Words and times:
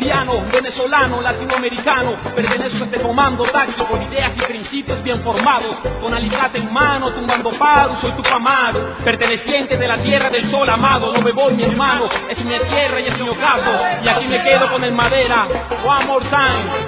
venezolano, 0.00 1.20
latinoamericano, 1.20 2.16
pertenezco 2.34 2.84
a 2.84 2.86
este 2.86 3.00
comando 3.00 3.44
táctico 3.44 3.86
con 3.86 4.02
ideas 4.02 4.32
y 4.36 4.42
principios 4.42 5.02
bien 5.02 5.22
formados, 5.22 5.74
con 6.00 6.12
alicate 6.12 6.58
en 6.58 6.72
mano, 6.72 7.12
tumbando 7.12 7.50
paro, 7.52 7.96
soy 8.00 8.12
tu 8.12 8.22
famado, 8.22 8.96
perteneciente 9.04 9.76
de 9.76 9.88
la 9.88 9.98
tierra 9.98 10.28
del 10.30 10.50
sol 10.50 10.68
amado, 10.68 11.12
no 11.12 11.20
me 11.22 11.32
voy 11.32 11.54
mi 11.54 11.64
hermano, 11.64 12.08
es 12.28 12.44
mi 12.44 12.58
tierra 12.58 13.00
y 13.00 13.06
es 13.06 13.18
mi 13.18 13.28
ocaso, 13.28 13.70
y 14.02 14.08
aquí 14.08 14.26
me 14.26 14.42
quedo 14.42 14.70
con 14.70 14.84
el 14.84 14.92
madera, 14.92 15.46
one 15.84 16.04
more 16.04 16.24
time. 16.28 16.85